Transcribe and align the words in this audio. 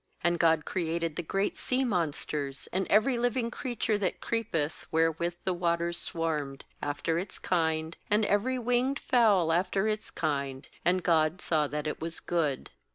^And 0.25 0.39
God 0.39 0.65
created 0.65 1.15
the 1.15 1.21
great 1.21 1.55
sea 1.55 1.83
monsters, 1.85 2.67
and 2.73 2.87
every 2.87 3.19
living 3.19 3.51
creature 3.51 3.99
that 3.99 4.19
creepeth, 4.19 4.87
wherewith 4.89 5.35
the 5.43 5.53
waters 5.53 5.99
swarmed, 5.99 6.65
after 6.81 7.19
its 7.19 7.37
kind, 7.37 7.95
and 8.09 8.25
every 8.25 8.57
winged 8.57 8.97
fowl 8.97 9.51
after 9.53 9.87
its 9.87 10.09
kind; 10.09 10.67
and 10.83 11.03
God 11.03 11.39
saw 11.39 11.67
that 11.67 11.85
it 11.85 12.01
was 12.01 12.19
good. 12.19 12.71